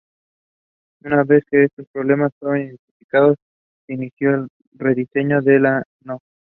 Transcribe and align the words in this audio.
Una 1.03 1.23
vez 1.23 1.45
que 1.45 1.65
estos 1.65 1.85
problemas 1.93 2.31
fueron 2.39 2.63
identificados, 2.69 3.37
se 3.85 3.93
inició 3.93 4.33
el 4.33 4.47
rediseño 4.71 5.43
de 5.43 5.59
la 5.59 5.83
No. 6.03 6.17